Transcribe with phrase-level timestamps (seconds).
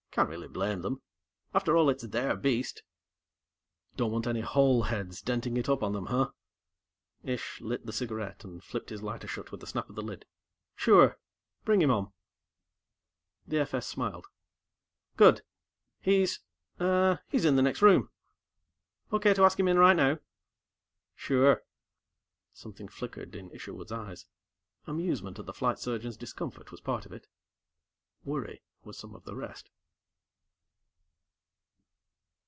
[0.13, 1.01] "Can't really blame them.
[1.53, 2.83] After all, it's their beast."
[3.95, 6.31] "Don't want any hole heads denting it up on them, huh?"
[7.23, 10.25] Ish lit the cigarette and flipped his lighter shut with a snap of the lid.
[10.75, 11.17] "Sure.
[11.63, 12.11] Bring him on."
[13.47, 14.27] The FS smiled.
[15.15, 15.43] "Good.
[16.01, 16.41] He's
[16.77, 18.09] uh he's in the next room.
[19.13, 20.19] Okay to ask him in right now?"
[21.15, 21.63] "Sure."
[22.51, 24.25] Something flickered in Isherwood's eyes.
[24.85, 27.27] Amusement at the Flight Surgeon's discomfort was part of it.
[28.25, 29.69] Worry was some of the rest.